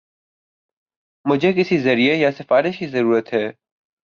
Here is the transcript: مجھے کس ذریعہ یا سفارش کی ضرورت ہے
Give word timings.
مجھے 1.25 1.51
کس 1.53 1.73
ذریعہ 1.83 2.15
یا 2.15 2.31
سفارش 2.31 2.79
کی 2.79 2.87
ضرورت 2.87 3.33
ہے 3.33 3.47